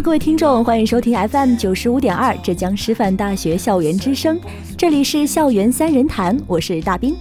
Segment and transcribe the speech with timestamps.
[0.00, 4.40] 各位听众，欢迎收听 FM 九十五点二浙江师范大学校园之声，
[4.76, 7.14] 这里是校园三人谈，我是大兵。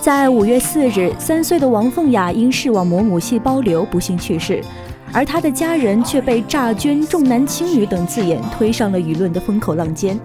[0.00, 4.64] 在五月四日，三岁的王凤雅因视网膜母细胞瘤不幸去世，
[5.12, 10.18] 而她的家人却被诈捐、重男轻女等字眼推上了舆论的风口浪尖。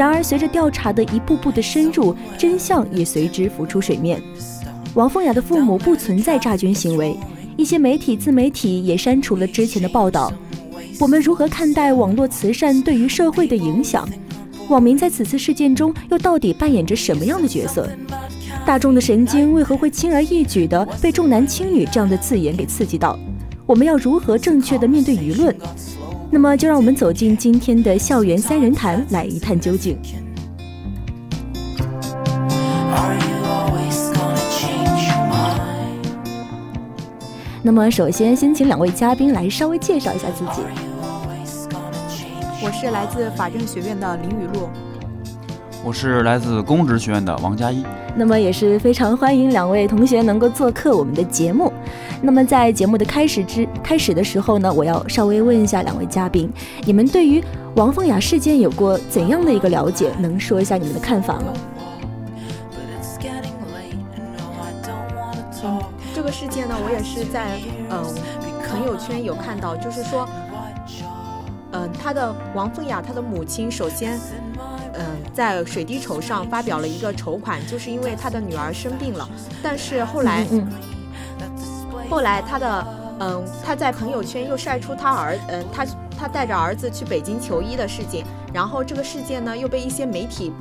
[0.00, 4.18] 然而，随着调查的一步步的深入，真相也随之浮出水面。
[4.94, 7.14] 王凤雅的父母不存在诈捐行为，
[7.54, 10.32] 一些媒体自媒体也删除了之前的报道。
[10.98, 14.08] 我们如何看待网络慈善对于社会的影响？
[14.70, 17.86] 网民在此次事件中又到底扮演着什么样的角色？
[18.64, 23.18] 大众的神经为何会轻而易举地被重男轻女这样的字眼给刺激到？
[23.66, 25.54] 我们要如何正确地面对舆论？
[26.32, 29.98] 那么，就让我们走进今天的校园三人谈，来一探究竟。
[37.62, 40.62] 那么，首先先请两位嘉宾来稍微介绍一下自己。
[42.62, 44.68] 我是来自法政学院的林雨露。
[45.82, 47.84] 我是来自公职学院的王佳一。
[48.14, 51.72] 那么也是非常欢迎两位同学能够做客我们的节目。
[52.22, 56.50] 那么在节目的开始之开始的时候呢，我要稍微问一下两位嘉宾，
[56.84, 57.42] 你们对于
[57.76, 60.12] 王凤雅事件有过怎样的一个了解？
[60.18, 61.52] 能说一下你们的看法吗？
[65.62, 65.78] 嗯，
[66.14, 67.58] 这个事件呢，我也是在
[67.90, 68.04] 嗯
[68.68, 70.28] 朋友圈有看到，就是说，
[71.72, 74.18] 嗯，他的王凤雅，她的母亲首先。
[74.92, 79.26] 嗯，在水滴筹上发表了一个筹款，就是因为他的女儿生病了。
[79.62, 80.44] 但是后来，
[82.10, 82.86] 后来他的
[83.20, 85.86] 嗯，他在朋友圈又晒出他儿嗯，他
[86.18, 88.24] 他带着儿子去北京求医的事件。
[88.52, 90.52] 然后这个事件呢，又被一些媒体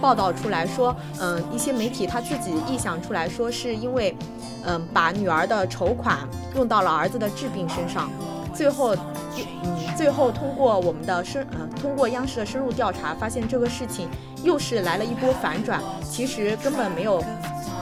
[0.00, 4.16] 报道出来说，嗯，一些媒体他自己臆想出来说，是因为
[4.64, 6.18] 嗯，把女儿的筹款
[6.56, 8.10] 用到了儿子的治病身上。
[8.52, 8.96] 最后，
[9.36, 14.08] 嗯，最后通过我们的深，呃，通过央视的深入调查，发现这个事情
[14.42, 15.80] 又是来了一波反转。
[16.02, 17.22] 其实根本没有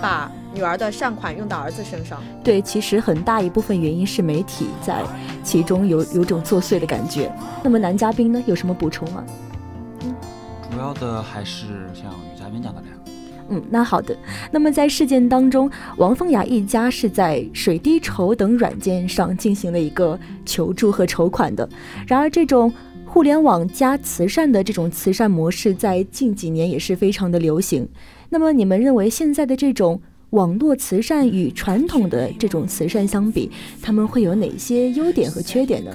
[0.01, 2.23] 把女儿的善款用到儿子身上。
[2.45, 5.03] 对，其实很大一部分原因是媒体在
[5.43, 7.33] 其中有有种作祟的感觉。
[7.63, 9.25] 那么男嘉宾呢，有什么补充吗？
[10.05, 10.15] 嗯，
[10.71, 12.99] 主要的还是像女嘉宾讲的那样。
[13.49, 14.17] 嗯，那好的。
[14.51, 21.69] 那么在事件当中，王凤雅一家是在水滴筹等软件上进行了一个求助和筹款的。
[22.07, 22.73] 然而，这种
[23.05, 27.87] 互联网加慈善的这种慈善模式，在近几年也是非常的流行。
[28.31, 30.01] 那么，你们认为现在的这种
[30.33, 33.51] 网络慈善与传统的这种慈善相比，
[33.83, 35.95] 他们会有哪些优点和缺点呢？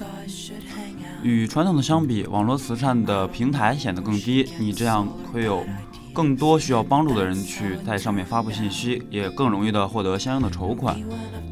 [1.24, 5.66] 与传统的相比，网络慈善的平台显得更低，你这样会有。
[6.14, 11.00] 更多需要帮助的人去在上面发布信息，也更容易的获得相应的筹款，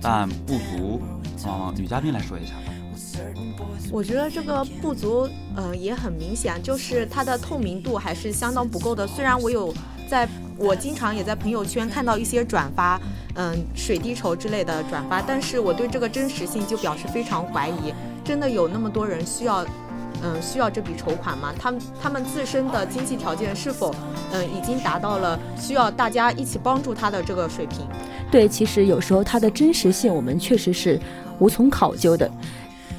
[0.02, 1.00] 但不足。
[1.46, 2.74] 嗯，女嘉宾来说一下吧。
[3.92, 9.06] 我觉得这个不足，呃，也很明显，就是它的透明度还是相当不够的。
[9.06, 9.72] 虽然我有
[10.08, 13.00] 在，我经常也在朋友圈看到一些转发，
[13.36, 17.94] 嗯，水滴筹之类的转发，但是我对这个真实性就表示非常怀疑。
[18.24, 19.66] 真的有那么多人需要？
[20.24, 21.54] 嗯，需要这笔筹款吗？
[21.60, 23.94] 他们他们自身的经济条件是否，
[24.32, 27.86] 嗯，已经达到了需要大家一起帮助他的这个水平？
[28.32, 30.98] 对，其实有时候它的真实性我们确实是
[31.38, 32.32] 无从考究的。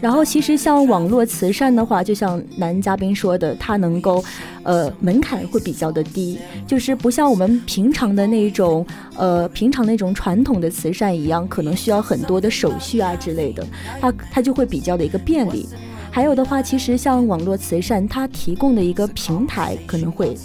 [0.06, 4.24] 然后其实像网络慈善的话，就像男嘉宾说的，它能够，
[4.62, 8.86] 呃，门槛会比较的低，就是不像我们平常的那种，
[9.16, 13.66] 呃，平常那种传统的慈善一样，可能需要很多的手续啊之类的，
[14.00, 15.68] 它它就会比较的一个便利。
[16.12, 20.36] 还有的话，其实像网络慈善，它提供的一个平台可能会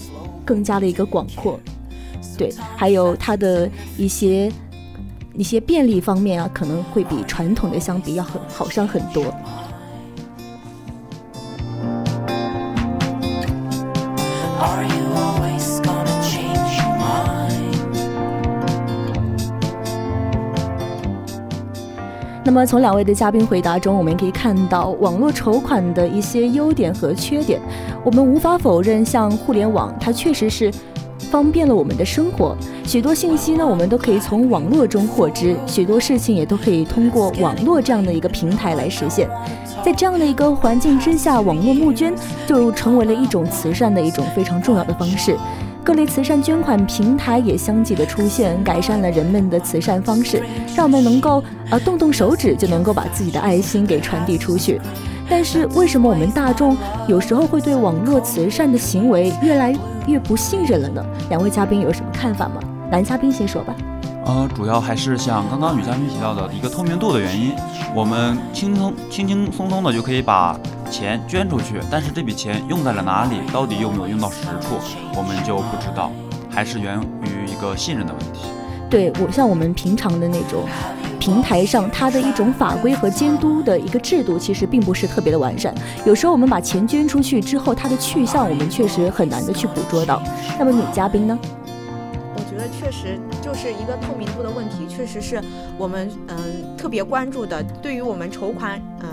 [0.43, 1.59] 更加的一个广阔，
[2.35, 4.51] 对，还有它的一些。
[5.33, 9.23] 一些便利方面啊，可能会比传统的相比要很好上很多。
[22.43, 27.61] 那么从两位的嘉宾回答中，我们可以看到网络筹款的一些优点和缺点。
[28.03, 30.69] 我们无法否认，像互联网，它确实是。
[31.31, 39.29] 方便了我们的生活，许多信息呢，我们都可以从网络中获知，许多事情也都可以通过网络这样的一个平台来实现。
[39.81, 42.13] 在这样的一个环境之下，网络募捐
[42.45, 45.37] 就成为了一种慈善的一种非常重要的方式。
[45.85, 50.43] 各类慈善捐款平台也相继的出现，改善了人们的慈善方式，
[50.75, 54.81] 让我们能够呃动动手指就能够把自己的爱心给传递出去。
[55.31, 56.75] 但是为什么我们大众
[57.07, 59.73] 有时候会对网络慈善的行为越来
[60.05, 61.01] 越不信任了呢？
[61.29, 62.55] 两位嘉宾有什么看法吗？
[62.91, 63.73] 男嘉宾先说吧。
[64.25, 67.53] 呃，主要还是像刚刚女嘉宾提到的一个透明度的原因，
[67.95, 70.59] 我们轻松轻轻松松的就可以把
[70.91, 74.75] 钱捐出去，但是这笔钱用在了哪里，到底有没有用到实处，
[75.15, 76.11] 我们就不知道，
[76.49, 78.49] 还是源于一个信任的问题。
[78.89, 80.65] 对我像我们平常的那种。
[81.21, 85.71] 平台上，它的一种法规和监督的一个制度，其实并不是特别的完善。
[86.03, 90.19] 有时候我们把钱捐出去之后，它的去向我们确实很难的去捕捉到。
[90.57, 91.37] 那么女嘉宾呢？
[92.33, 95.39] 我觉得确实就是一个透明度的问题，确实是
[95.77, 96.35] 我们嗯
[96.75, 97.61] 特别关注的。
[97.83, 99.07] 对于我们筹款，嗯。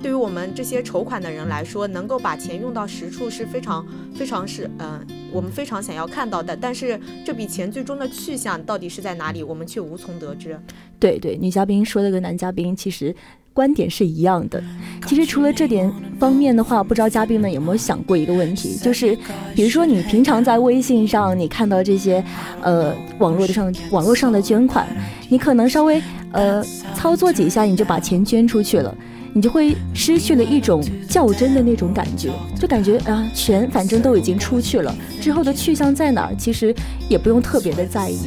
[0.00, 3.84] 对于我们这些筹款的人来说，能够把钱用到实处是非常
[4.14, 6.56] 非常是嗯，我们非常想要看到的。
[6.56, 10.58] 但是这笔钱最终的去向到底是在哪里，我们却无从得知。
[10.98, 13.14] 对对，女嘉宾说的跟男嘉宾其实
[13.52, 14.62] 观点是一样的。
[15.06, 19.16] 其实除了这点方面的话，不知道嘉宾们有没有想过一个问题，就是
[19.54, 22.22] 比如说你平常在微信上你看到这些
[22.62, 24.86] 呃网络的上网络上的捐款，
[25.28, 26.00] 你可能稍微
[26.32, 26.62] 呃
[26.94, 28.96] 操作几下你就把钱捐出去了。
[29.38, 36.74] 你就会失去了一种较真的那种感觉，就感觉啊，钱反正都已经出去了，之后的去向在哪儿，其实
[37.08, 38.18] 也不用特别的在意，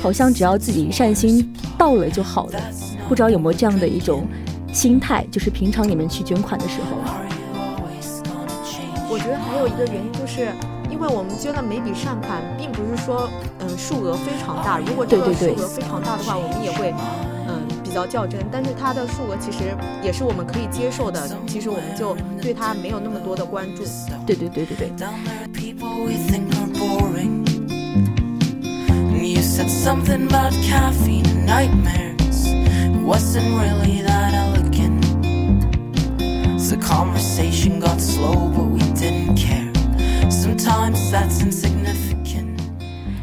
[0.00, 2.60] 好像只要自己善心到了就好了。
[3.08, 4.24] 不知道有没有这样的一种
[4.72, 6.96] 心态，就是平常你们去捐款的时候。
[9.10, 10.52] 我觉得还有一个原因就是，
[10.88, 13.28] 因为我们捐的每笔善款，并不是说
[13.58, 16.94] 嗯数额非常大，如果这个数额非常大的话，我们也会。
[17.48, 17.55] 比
[17.96, 21.26] 较较真，但是它的数额其实也是我们可以接受的。
[21.46, 23.84] 其实我们就对它没有那么多的关注。
[24.26, 24.92] 对对对对对。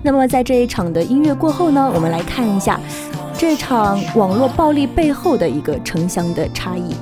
[0.05, 2.79] 那么在这一场的音乐过后呢，我们来看一下。
[3.45, 6.95] 这场网络暴力背后的一个城乡的差异。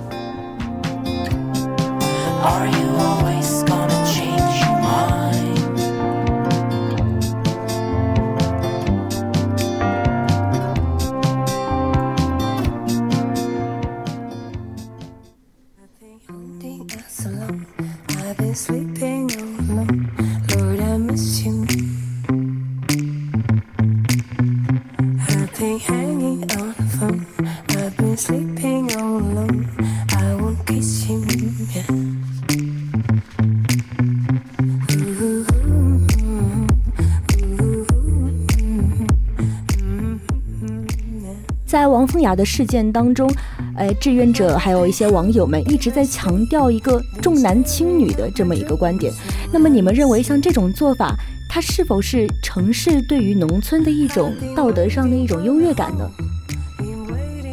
[42.35, 43.31] 的事件当中，
[43.75, 49.13] 呃，志愿者还有一些网友们一直在强调一个重男轻女的这么一个观点。
[49.51, 51.15] 那么，你们认为像这种做法，
[51.49, 56.09] 它是否是城市对于农村的一种道德上的一种优越感呢？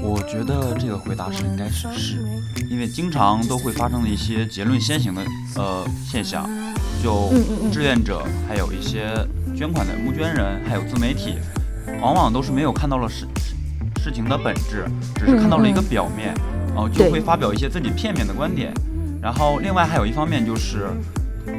[0.00, 2.16] 我觉得这个回答是应该是是，
[2.70, 5.22] 因为经常都会发生的一些结论先行的
[5.56, 6.48] 呃现象，
[7.02, 7.30] 就
[7.70, 9.12] 志愿者还有一些
[9.54, 11.34] 捐款的募捐人，还有自媒体，
[12.00, 13.26] 往往都是没有看到了是。
[13.98, 14.84] 事情的本质，
[15.16, 16.32] 只是看到了一个表面，
[16.76, 18.72] 哦，就会发表一些自己片面的观点。
[19.20, 20.86] 然后，另外还有一方面就是，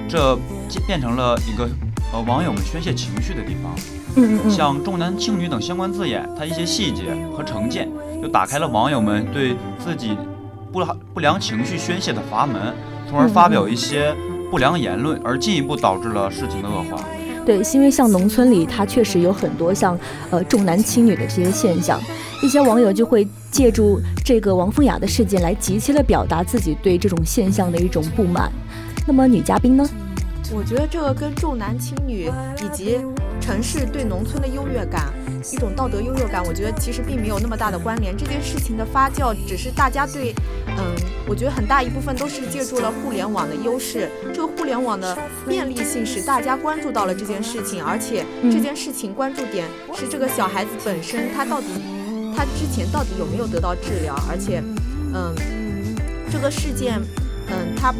[0.08, 0.40] 这
[0.88, 1.68] 变成了一个
[2.14, 3.76] 呃网友们宣泄情绪的地方。
[4.16, 7.88] 嗯嗯像重男轻女等相关字眼，它一些细节和成见，
[8.22, 10.18] 就打开了网友们对自己
[10.72, 12.74] 不不良情绪宣泄的阀门，
[13.08, 14.16] 从而发表一些
[14.50, 16.98] 不良言论，而进一步导致了事情的恶化。
[17.50, 19.98] 对，因为像农村里，它确实有很多像
[20.30, 22.00] 呃重男轻女的这些现象，
[22.44, 28.52] 一些网友就会借助这个王凤雅的事件来极其的表达自己对这种现象的一种不满。
[29.08, 29.84] 那么女嘉宾呢？
[30.54, 32.32] 我觉得这个跟重男轻女
[32.64, 33.00] 以及
[33.42, 35.06] 城市对农村的优越感，
[35.52, 38.16] 一种道德优越感，我觉得其实并没有那么大的关联。
[38.16, 40.34] 这件事情的发酵，只是大家对，
[40.68, 40.96] 嗯，
[41.28, 44.10] 我觉得很大一部分都是借助了互联网的优势。
[44.34, 45.18] 这个互联网的
[45.48, 51.68] 便利性使大家关注到了这件事情，而且这件事情关注点是这个小孩子本身，他到底
[52.36, 54.62] 他之前到底有没有得到治疗，而且，
[55.14, 55.34] 嗯，
[56.32, 57.00] 这个事件，
[57.48, 57.94] 嗯，他。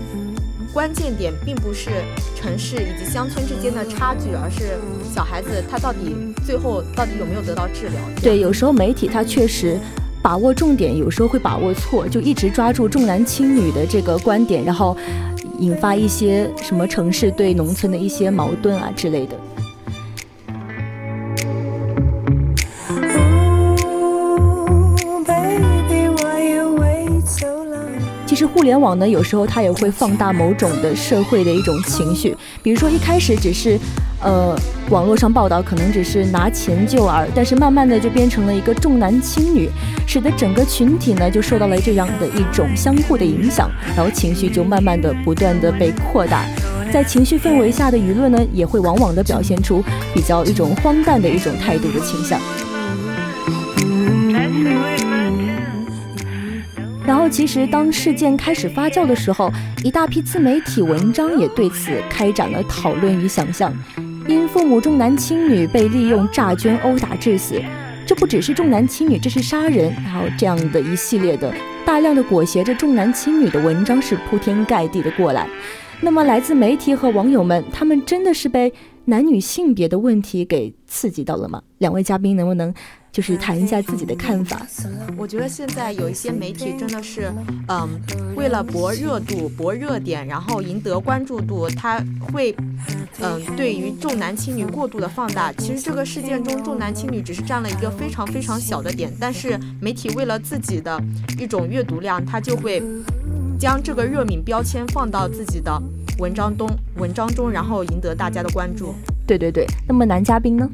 [0.72, 1.90] 关键点并不是
[2.36, 4.78] 城市以及乡村之间的差距，而是
[5.14, 8.00] 小孩子他到底最后到底有没有得到治疗？
[8.22, 9.80] 对，有时候媒体他确实
[10.22, 14.96] 把握重点，有时候会把握错，就一直抓住重男轻女的这个观点，然后
[15.58, 19.36] 引发一些什么城市对农村的一些矛盾啊之类的。
[28.70, 33.80] 联网呢，有时候它也会放大某种的社会的一种情绪，比如说一开始只是，
[34.22, 34.56] 呃，
[34.92, 39.68] 网络上报道可能只是拿钱救儿，但是慢慢的就变成了一个重男轻女，
[40.06, 46.46] 使得整个群体呢就受到了这样的一种相互的影响，然后情绪就慢慢的不断的被扩大，
[46.94, 49.84] 在情绪氛围下的舆论呢，也会往往的表现出
[50.14, 52.40] 比较一种荒诞的一种态度的倾向。
[57.30, 59.52] 其实当事件开始发酵的时候，
[59.84, 63.72] 一大批自媒体文章也对此开展了讨论与想象。
[64.28, 67.62] 因父母重男轻女被利用诈捐殴打致死，
[68.06, 69.94] 这不只是重男轻女，这是杀人。
[70.04, 71.54] 然后这样的一系列的
[71.86, 75.48] 大量的裹挟着重男轻女的文章是铺天盖地的过来。
[76.02, 78.72] 那么，来自媒体和网友们，他们真的是被
[79.10, 81.62] 男女性别的问题给刺激到了吗？
[81.80, 82.74] 两位嘉宾能不能？
[83.12, 84.62] 就是谈一下自己的看法。
[85.18, 87.34] 我觉得现在有一些媒体真的是，
[87.68, 87.90] 嗯，
[88.36, 92.56] 为了博热度、博热点，然后赢得关注度，他会，
[93.20, 95.52] 嗯，对于重男轻女过度的放大。
[95.54, 101.02] 其实这个事件中，重男轻女只是占了一个非常非常小的点，但是媒体为了自己的
[101.40, 102.80] 一种阅读量，他就会
[103.60, 105.82] 将这个热敏标签放到自己的
[106.20, 108.94] 文章中，文章中，然后赢得大家的关注。
[109.26, 109.66] 对对对。
[109.88, 110.70] 那么男嘉宾呢？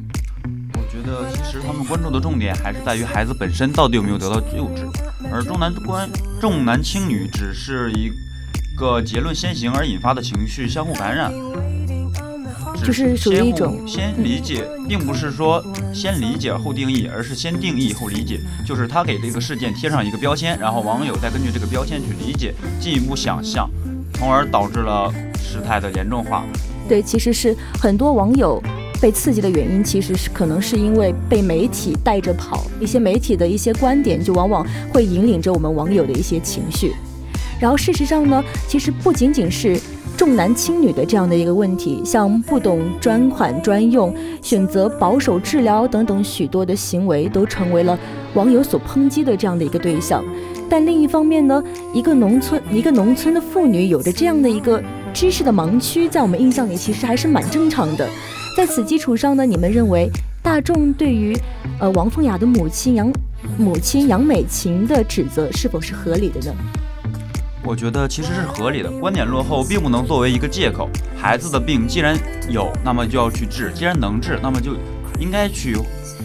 [0.74, 4.88] 我觉得其实他们关注的重点还是在于孩子本身到底有没有得到救治，
[5.32, 6.10] 而重男关
[6.42, 8.10] 重男轻女只是一
[8.76, 11.32] 个结论先行而引发的情绪相互感染，
[12.84, 23.70] 就是属于一种先理解，并不是说先理解后定义，而是先定义后理解，就是他给这个事件贴上一个标签，然后网友再根据这个标签去理解，进一步想象，
[24.16, 26.44] 从而导致了事态的严重化。
[26.88, 28.62] 对，其实是很多网友。
[29.02, 36.94] 被刺激的原因其实是可能是因为被媒体带着跑，一些媒体的一些观点就往往会引领着我们网友的一些情绪。
[37.60, 39.78] 然后事实上呢，其实不仅仅是
[40.18, 47.98] 重男轻女的这样的一个问题，像不懂专款专用、选择保守治疗等等许多的行为，都成为了
[48.34, 50.24] 网友所抨击的这样的一个对象。
[50.70, 54.82] 但另一方面呢，一个农村一个农村的妇女有着这样的一个
[55.14, 58.10] 知识的盲区，在我们印象里其实还是蛮正常的。
[58.58, 60.10] 在此基础上呢，你们认为
[60.42, 61.38] 大众对于
[61.80, 63.12] 呃王凤雅的母亲杨
[63.58, 66.56] 母亲杨美琴的指责是否是合理的呢？
[67.66, 68.92] 我觉得其实是合理的。
[68.92, 70.90] 观点落后并不能作为一个借口。
[71.18, 72.16] 孩子的病既然
[72.50, 74.76] 有，那么就要去治；既然能治，那么就
[75.20, 75.76] 应该去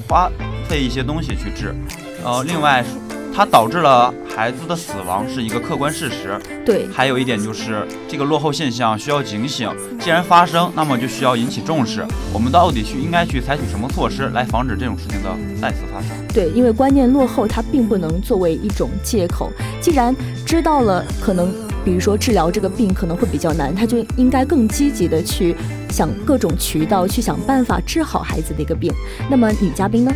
[0.07, 0.31] 花
[0.69, 1.75] 费一些东西去治。
[2.23, 2.85] 呃，另外。
[3.33, 6.39] 它导致了孩子的死亡是一个客观事实。
[6.65, 9.69] 对，还有一点就是这个落后现象需要警醒。
[9.99, 12.05] 既然发生，那么就需要引起重视。
[12.33, 16.11] 我们到底去应该去采取什么措施来防止这种事情的再次发生？
[16.33, 19.51] 对，因为观念落后，它并不能作为一种借口。
[19.81, 20.15] 既然
[20.47, 21.53] 知道了可能，
[21.85, 25.55] 比如说治疗这个病可能会比较难，他就应该更积极的去
[25.91, 28.93] 想各种渠道去想办法治好孩子的一个病。
[29.29, 30.13] 那么女嘉宾呢？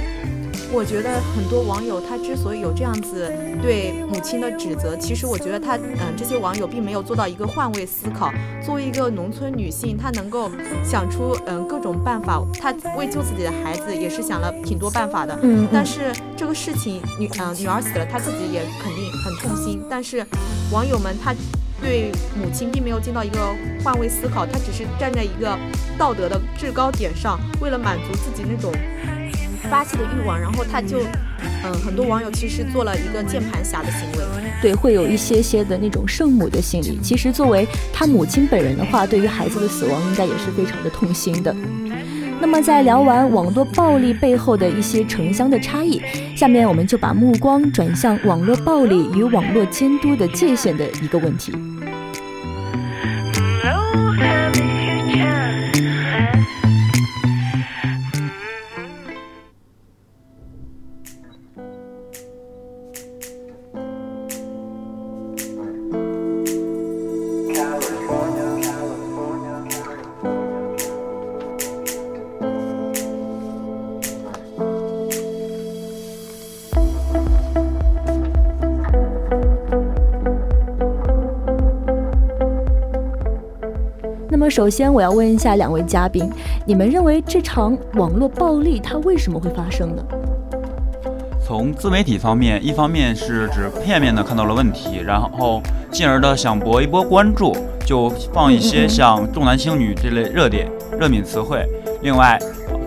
[0.75, 8.33] 我觉得很多网友他之所以有这样子对母亲的指责，其实我觉得他嗯这些网友并没有做到一个换位思考。
[8.61, 10.51] 作为一个农村女性，她能够
[10.85, 15.39] 想出嗯各种办法，她为救自己的孩子也是想了挺多办法的。
[15.43, 15.69] 嗯。
[15.73, 19.81] 但是这个事情女嗯女儿死了，她自己也肯定很痛心。
[19.89, 20.27] 但是
[20.73, 21.33] 网友们他
[21.81, 23.39] 对母亲并没有尽到一个
[23.85, 25.57] 换位思考，他只是站在一个
[25.97, 28.73] 道德的制高点上，为了满足自己那种。
[29.75, 31.01] 发泄的欲望，然后他就
[31.65, 34.25] 嗯，很多网友其实做了一个键盘侠的行为，
[34.63, 37.01] 对，会有一些些的那种圣母的心理。
[37.03, 41.53] 其实作为他母亲本人的话，对于孩子的死亡应该也是非常的痛心的。
[42.41, 46.01] 那么在聊完网络暴力背后的一些城乡的差异，
[46.37, 51.53] 下面我们就把目光转向网络暴力与网络监督的界限的一个问题。
[84.49, 86.31] 首先，我要问一下两位嘉宾，
[86.67, 90.03] 你们认为这场网络暴力它为什么会发生呢？
[91.47, 95.61] 从自媒体方面，一方面是指片面的看到了问题，然后
[95.91, 101.63] 进而的想博一波关注，就放一些像重男轻女这类热点、热敏词汇。
[102.01, 102.39] 另外，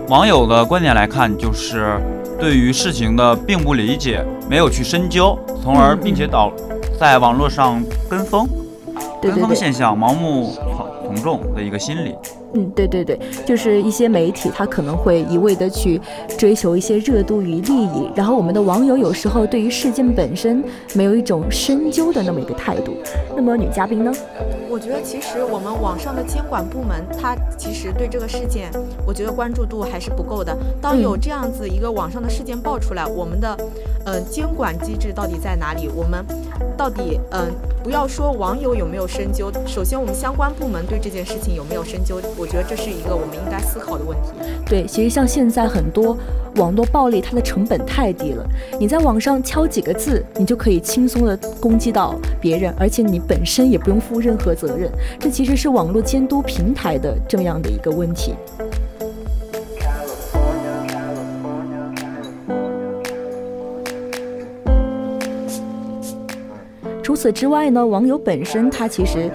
[0.10, 2.00] 网友的观点来看，就是
[2.40, 6.52] 对于事情的并不理解，没有去深究，从而并且导
[7.00, 8.48] 在网络上跟风，
[9.22, 10.56] 跟风现象盲目。
[11.08, 12.14] 从众的一个心理。
[12.54, 16.00] 嗯，对对对，就是一些媒体，他可能会一味的去
[16.38, 22.94] 追求一些热度与利益，然后我们的网友有时候对于事件本身没有一种深究的那么一个态度。
[23.36, 24.12] 那么女嘉宾呢？
[24.70, 28.70] 我觉得其实我们网上的监管部门，他其实对这个事件，
[29.06, 30.56] 我觉得关注度还是不够的。
[30.82, 33.58] 当有这样子一个网上的事件爆出来，我们的
[34.06, 35.90] 呃监管机制到底在哪里？
[35.94, 36.24] 我们
[36.78, 37.52] 到底嗯，
[37.84, 42.22] 不要说网友有没有深究，首先我们相关部门对这件事情有没有深究？
[42.38, 44.30] 我觉得这是一个我们应该思考的问题。
[44.66, 46.18] 对，其实像现在很多
[46.56, 48.46] 网络暴力，它的成本太低了。
[48.80, 54.92] 你在网上敲几个字，你就可以轻松的攻击到别人，而且你本身也不用负任何责任。
[55.20, 58.36] 这其实是网络监督平台的这样的一个问题。
[67.18, 69.30] 此之外呢，网友本身他其实。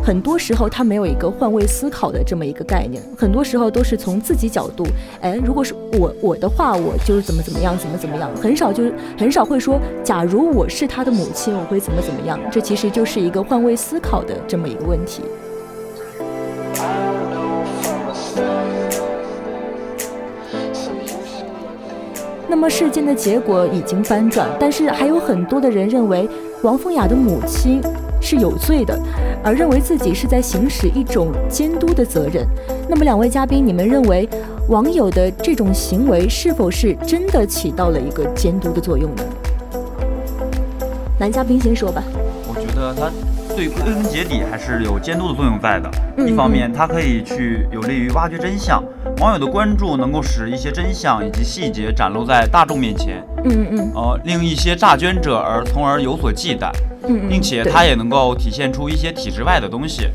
[0.00, 4.82] 很多时候他没有一个换位思考的这么一个概念，很多时候都是从自己角度，
[5.20, 15.22] 哎，如果是我我的话，我就是怎么怎么样，怎么怎么样，很少就是很少会说，假如我是他的母亲，我会怎么怎么样，这其实就是一个换位思考的这么一个问题。
[22.48, 26.26] 那么事件的结果已经翻转，但是还有很多的人认为
[26.62, 27.80] 王凤雅的母亲。
[28.20, 28.98] 是有罪的，
[29.44, 32.44] 而认为自己是在行使一种监督的责任。
[32.88, 34.28] 那么，两位嘉宾，你们认为
[34.68, 39.22] 网友的这种行为是否是真的起到了一个监督的作用呢？
[41.16, 42.02] 男嘉宾先说吧。
[42.48, 43.08] 我觉得他
[43.58, 45.90] 对归根结底还是有监督的作用在的。
[46.24, 48.80] 一方面，它可以去有利于挖掘真相，
[49.18, 53.20] 网友的关注能够使一些真相以及细节展露在大众面前。
[53.44, 53.92] 嗯嗯嗯。
[53.96, 56.70] 呃，令一些诈捐者而从而有所忌惮。
[57.28, 60.08] 并且它也能够体现出一些体制外的东西，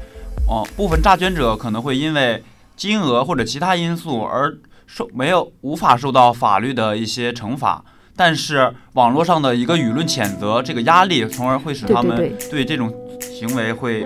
[0.48, 2.42] 哦，部分诈捐者可能会因为
[2.78, 4.54] 金额或者其他因素而
[4.86, 7.84] 受没有无法受到法律的一些惩罚，
[8.16, 14.06] 但是网络上的一个舆论谴责这个压力，从而会使他们对这种行为会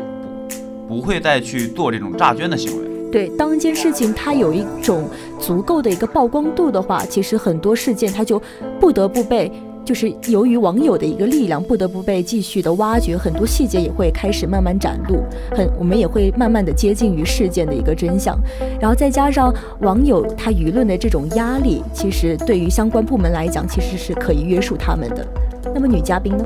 [0.87, 2.87] 不会再去做这种诈捐的行为。
[3.11, 8.41] 对，当一件事情它有一种足够的一个曝光度的话，其实很多事件它就
[8.79, 9.51] 不得不被。
[9.87, 15.23] 就是由于网友的一个力量，不得不被继续的挖掘，很多细节也会开始慢慢展露，
[15.55, 18.37] 很我们也会慢慢的接近于事件的一个真相，
[18.81, 25.25] 然后再加上网友他舆论的这种压力，其实对于相关部门来讲，其实是可以约束他们的。
[25.73, 26.45] 那么女嘉宾呢？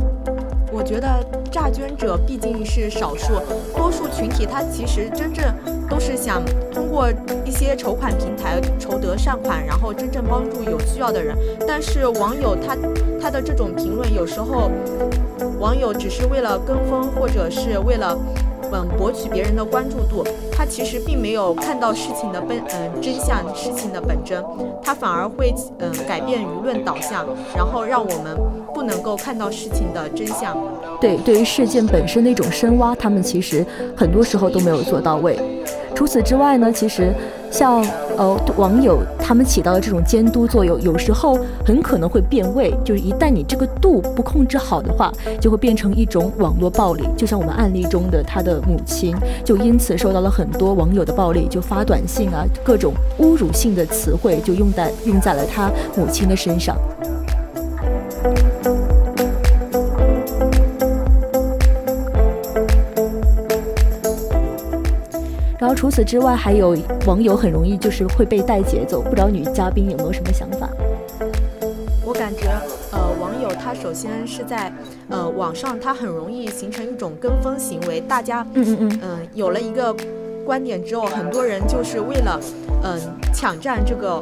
[0.72, 1.08] 我觉得
[1.52, 3.34] 诈捐者毕竟是少数，
[3.76, 5.54] 多数群体他其实真正
[5.90, 6.42] 都是想
[6.74, 7.10] 通过
[7.46, 11.36] 一些筹款平台筹得善款，然后真正帮助有需要的人。
[11.68, 12.78] 但是网友他
[13.22, 14.72] 他的这种评论，有时候
[15.60, 18.18] 网友只是为了跟风，或者是为了。
[18.72, 24.44] 嗯，博取别人的关注度，他其实并没有看到事情的本嗯真相，事情的本真，
[24.82, 28.38] 他反而会嗯改变舆论导向，然后让我们
[28.74, 30.58] 不能够看到事情的真相。
[31.00, 35.38] 对，对于事件本身的一种深挖，他们其实很多时候都没有做到位。
[35.94, 37.14] 除此之外呢，其实。
[37.52, 37.86] 像
[38.18, 47.04] 呃网友他们起到的这种监督作用，有时候很可能会变味，就是一旦你这个度不控制好的话，就会变成一种网络暴力。
[47.18, 56.78] 就像我们案例中的他的母亲，就因此受到了很多网友的暴力，就发短信啊，各种侮辱性的词汇就用在用在了他母亲的身上。
[65.70, 70.70] 后除此之外，还有网友很容易就是会被带节奏，不知道女嘉宾有没有什么想法？
[72.04, 72.48] 我感觉，
[72.92, 74.74] 呃，网友他首先是在，
[75.10, 79.96] 呃，网上他很容易形成一种跟风行为，大家，嗯嗯嗯，嗯，有了一个
[80.46, 82.40] 观点之后，很多人就是为了，
[82.84, 83.00] 嗯，
[83.34, 84.22] 抢占这个，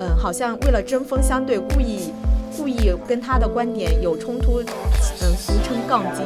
[0.00, 2.12] 嗯，好像为了针锋相对，故意
[2.56, 6.24] 故意跟他的观点有冲突，嗯，俗称杠精。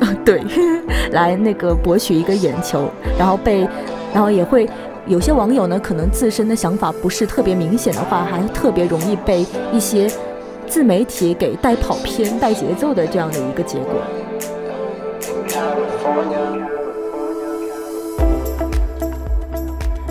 [0.00, 0.42] 啊， 对，
[1.12, 3.68] 来那个博取一个眼球，然后被，
[4.12, 4.68] 然后也会
[5.06, 10.10] 有些网友呢，可能自身的想法不是特别明显的话，还特别容易被一些
[10.66, 13.94] 自媒体给带跑偏、带节奏的这样的一个结果。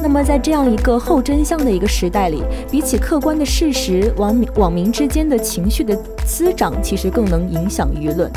[0.02, 5.94] 那么在这样一个后真相的一个时代里，比起客观的事实，网民网民之间的情绪的
[6.26, 8.32] 滋长，其实更能影响舆论。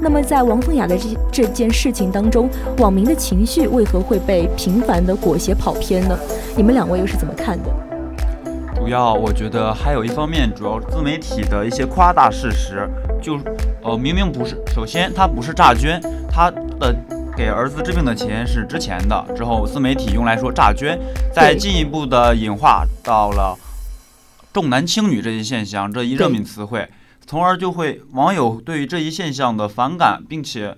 [0.00, 6.18] 那么在王凤雅的这这件事情当中，网民的情绪为何会被频繁的裹挟跑偏呢？
[6.56, 7.70] 你们两位又是怎么看的？
[8.76, 12.88] 主要我觉得还有一方面，主要自媒体的一些夸大事实，
[13.20, 13.38] 就
[13.82, 16.94] 呃明明不是，首先他不是诈捐，他的。
[17.36, 20.98] 给儿子治病的钱是之前的，之后自媒体用来说诈捐，
[21.34, 23.54] 再进一步的引化到了
[24.54, 26.88] 重男轻女这一现象这一热敏词汇，
[27.26, 30.76] 从而就会网友对于这一现象的反感，并且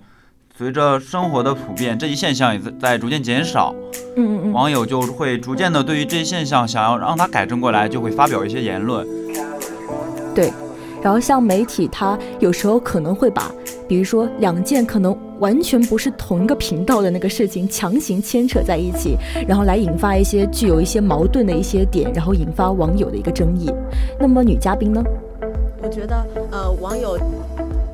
[0.57, 3.73] 随着生活的普遍，这一现象也在在逐渐减少。
[4.15, 9.07] 嗯嗯嗯网友就会逐渐的对于这一现象想要让它改正过来，就会发表一些言论。
[10.33, 10.51] 对，
[11.01, 13.51] 然后像媒体，它有时候可能会把，
[13.87, 15.17] 比如说两件可能。
[15.39, 19.15] 完全不是同一个频道的那个事情，强行牵扯在一起，
[19.47, 23.71] 然后来引发一些具有一些矛盾的一些点，然后引发网友的一个争议。
[24.19, 25.01] 那么女嘉宾呢？
[25.81, 27.17] 我觉得，呃，网友，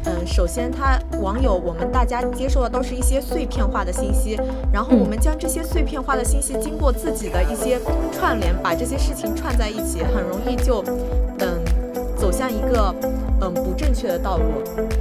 [0.05, 4.39] 嗯，首先他网友，我们大家接受的都是一些碎片化的信息，
[4.71, 7.79] 然后我们将这些碎片化的信息经过自己的一些
[8.11, 10.83] 串联，把这些事情串在一起，很容易就，
[11.39, 11.47] 嗯，
[12.17, 12.93] 走向一个。
[13.41, 14.43] 嗯，不正确的道路。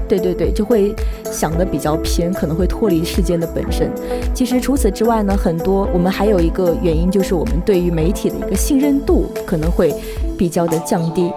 [0.09, 0.93] 对对对，就会
[1.31, 3.89] 想的比较偏，可能会脱离事件的本身。
[4.35, 9.95] 其实除此之外呢，很多我们还有一个原因，就是我们对于媒体的一个信任度可能会
[10.37, 11.33] 比较的降低。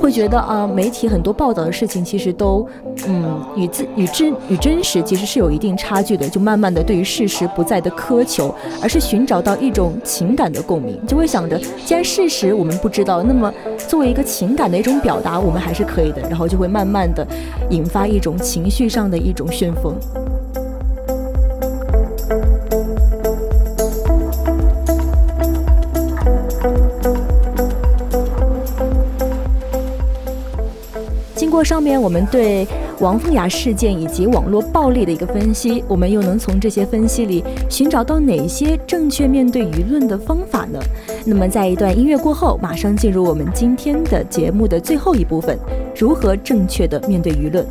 [0.00, 2.66] 会觉得啊，媒体很多报道的事情其实都，
[3.06, 6.28] 嗯，与自与真与真实其实是有一定差距的。
[6.28, 13.52] 就慢慢的对于事实不再的苛求，而是寻找到一种情感的共鸣，就会想着，既然事实我们不知道，那么
[13.88, 16.22] 作为一个情感的一种表达，我们还是可以的。
[16.28, 17.26] 然后就会慢慢的
[17.70, 19.94] 引发一种情绪上的一种旋风。
[31.58, 32.64] 过上面我们对
[33.00, 40.78] 王凤雅事件以及网络暴力的一个分析，我们又能从这些分析里寻找到哪些正确面对舆论的方法呢？
[41.24, 45.58] 那么在一段音乐过后，马上进入我们今天的节目的最后一部分：
[45.96, 47.66] 如何正确的面对舆论。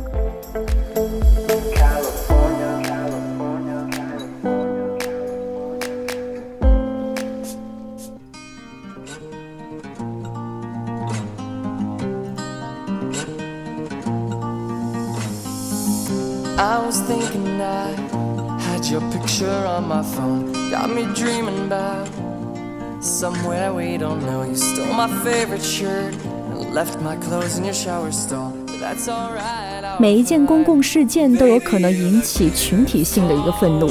[23.00, 24.42] Somewhere we don't know.
[24.42, 26.14] You stole my favorite shirt
[26.52, 28.52] and left my clothes in your shower stall.
[28.80, 33.90] That's alright 每一件公共事件都有可能引起群体性的一个愤怒。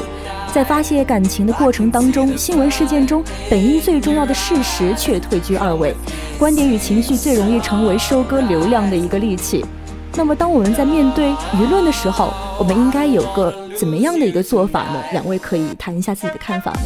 [0.53, 5.93] 在发泄感情的过程当中新闻事件中本应最重要的事实却退居二位
[6.39, 9.65] 观点与情绪最容易成为收割流量的一个利器。
[10.15, 15.03] 那么当我们在面对舆论的时候我们应该有个怎么样的一个做法呢？
[15.11, 16.81] 两位可以谈一下自己的看法吗？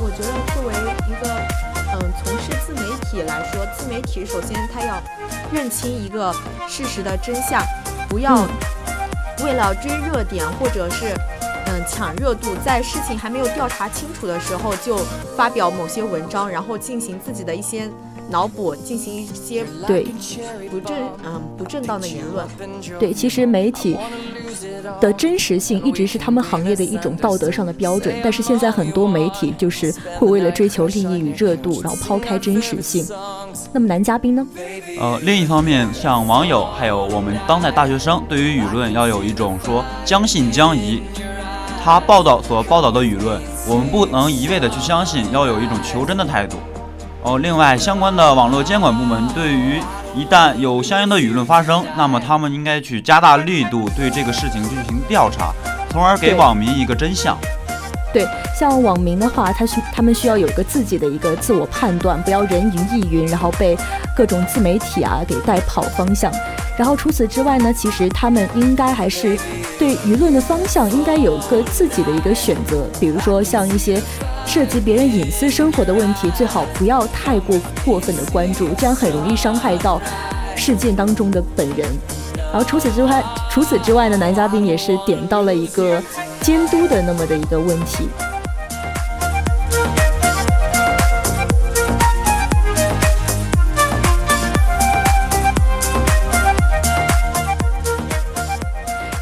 [0.00, 0.72] 我觉得作为
[1.08, 1.28] 一个
[1.92, 5.02] 嗯从事自媒体来说，自媒体首先它要
[5.52, 6.32] 认清一个
[6.68, 7.60] 事实的真相，
[8.08, 8.46] 不要
[9.42, 11.12] 为了追热点或者是
[11.68, 14.98] 嗯抢热度，在事情还没有调查清楚的时候就
[15.36, 17.88] 发表某些文章，然后进行自己的一些
[18.30, 20.04] 脑补，进行一些对
[20.70, 22.46] 不正嗯不正当的言论。
[22.98, 23.96] 对，其实媒体。
[25.00, 33.06] 的真实性一直是他们行业的一种道德上的标准，但是现在很多媒体就是会为了追求利益与热度，然后抛开真实性。
[33.72, 34.44] 那么男嘉宾呢？
[34.98, 41.02] 呃，另一方面，像网友还有我们当代大学生，对于舆论要有一种说将信将疑，
[41.82, 46.56] 他报道所报道的舆论，我们不能一味的去相信，要有一种求真的态度。
[47.22, 49.80] 哦，另外，相关的网络监管部门对于
[50.14, 55.52] 一旦有相应的舆论发生，那么他们应该去加大力度对这个事情进行调查，
[55.90, 57.36] 从而给网民一个真相。
[58.12, 58.26] 对，
[58.58, 63.76] 像网民的话，他需他们需要有一个自己的一个自我判断，不要人云亦云，然后被
[64.16, 66.32] 各种自媒体啊给带跑方向。
[66.78, 69.36] 然后除此之外呢，其实他们应该还是
[69.80, 72.86] 对舆论的方向应该有一个自己的一个选择。
[73.00, 74.00] 比如说像一些
[74.46, 80.00] 涉及别人隐私生活的问题，最好不要太过过分的关注，这样很容易伤害到
[80.54, 81.88] 事件当中的本人。
[82.52, 86.00] 然后除此之外，除此之外呢，男嘉宾也是点到了一个
[86.40, 88.08] 监督的那么的一个问题。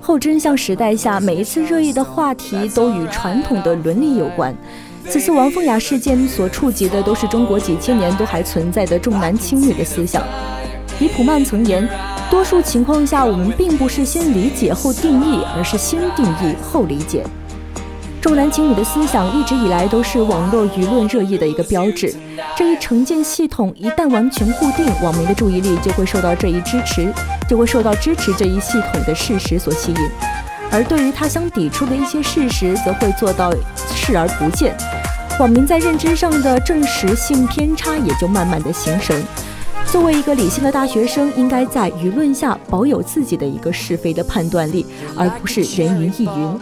[0.00, 4.54] 后真相时代下，每一次热议的话题都与传统的伦理有关。
[5.08, 10.22] 此次王凤雅事件所触及的，都是中国几千年都还存在的重男轻女的思想。
[11.00, 11.88] 李普曼曾言：
[12.30, 17.24] 多数情况下，我们并不是先理解后定义，而是先定义后理解。
[18.20, 22.14] 重男轻女的思想一直以来都是网络舆论热议的一个标志。
[22.54, 27.10] 这一成见系统一旦完全固定，网民的注意力就会受到这一支持，
[27.48, 30.10] 就会受到支持这一系统的事实所吸引。
[30.70, 33.50] 而对于他相抵触的一些事实，则会做到
[33.94, 34.76] 视而不见。
[35.38, 39.18] 网民在认知上的证实性偏差也就慢慢的形成。
[39.86, 44.84] 作为一个理性的大学生，应该在舆论下保有自己的一个是非的判断力，
[45.16, 46.60] 而不是人云亦云。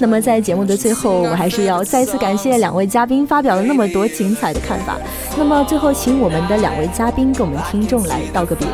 [0.00, 4.96] 那么在节目的最后，我还是要再次感谢两位嘉宾发表了那么多精彩的看法。
[5.38, 8.66] 那么最后，请我们的两位嘉宾跟我们听众来道个别。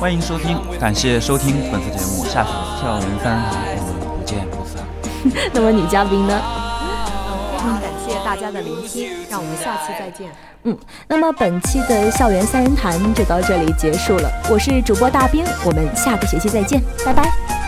[0.00, 2.50] 欢迎收听，感谢收听本次节目，下次
[2.82, 4.84] 校园三人堂我们不见不散。
[5.54, 6.65] 那么女嘉宾呢？
[8.26, 10.28] 大家的聆听，让我们下期再见。
[10.64, 14.28] 嗯，那么本期的校园三人谈就到这里结束了。
[14.50, 17.65] 我是主播大兵，我们下个学期再见，拜拜。